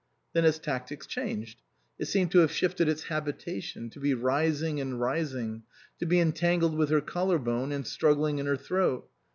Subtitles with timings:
[0.33, 1.59] Then its tactics changed;
[1.99, 5.61] it seemed to have shifted its habitation; to be rising and rising,
[5.99, 9.07] to be entangled with her collar bone and struggling in her throat.